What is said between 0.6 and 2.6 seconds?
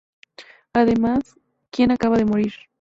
Además "Quien acaba de morir".